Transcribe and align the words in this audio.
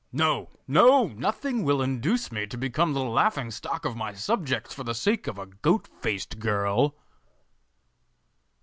No, 0.11 0.49
no! 0.67 1.09
nothing 1.09 1.63
will 1.63 1.79
induce 1.79 2.31
me 2.31 2.47
to 2.47 2.57
become 2.57 2.93
the 2.93 3.03
laughing 3.03 3.51
stock 3.51 3.85
of 3.85 3.95
my 3.95 4.13
subjects 4.15 4.73
for 4.73 4.83
the 4.83 4.95
sake 4.95 5.27
of 5.27 5.37
a 5.37 5.45
goat 5.45 5.85
faced 6.01 6.39
girl! 6.39 6.95